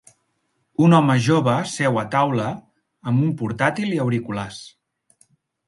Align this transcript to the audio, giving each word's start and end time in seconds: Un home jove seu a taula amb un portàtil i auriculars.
Un 0.85 0.95
home 0.99 1.17
jove 1.25 1.57
seu 1.73 2.01
a 2.05 2.07
taula 2.17 2.47
amb 3.13 3.29
un 3.29 3.37
portàtil 3.45 3.95
i 4.01 4.03
auriculars. 4.07 4.61